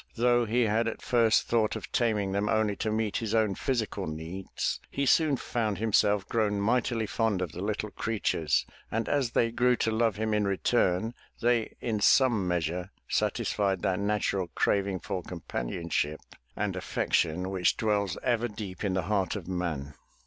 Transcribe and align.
Though 0.15 0.45
he 0.47 0.63
had 0.63 0.87
at 0.87 1.03
first 1.03 1.43
thought 1.47 1.75
of 1.75 1.91
taming 1.91 2.31
them 2.31 2.49
only 2.49 2.75
to 2.77 2.91
meet 2.91 3.17
his 3.17 3.35
own 3.35 3.53
physical 3.53 4.07
needs, 4.07 4.79
he 4.89 5.05
soon 5.05 5.37
found 5.37 5.77
himself 5.77 6.27
grown 6.27 6.59
mightily 6.59 7.05
fond 7.05 7.39
of 7.39 7.51
the 7.51 7.61
little 7.61 7.91
creatures, 7.91 8.65
and 8.89 9.07
as 9.07 9.29
they 9.33 9.51
grew 9.51 9.75
to 9.75 9.91
love 9.91 10.15
him 10.15 10.33
in 10.33 10.45
return, 10.47 11.13
they 11.39 11.75
in 11.81 11.99
some 11.99 12.47
measure 12.47 12.89
satisfied 13.07 13.83
that 13.83 13.99
natural 13.99 14.47
craving 14.55 14.99
for 15.01 15.21
companionship 15.21 16.19
and 16.55 16.75
affection 16.75 17.51
which 17.51 17.77
dwells 17.77 18.17
ever 18.23 18.47
deep 18.47 18.83
in 18.83 18.95
the 18.95 19.03
heart 19.03 19.35
of 19.35 19.47
man. 19.47 19.93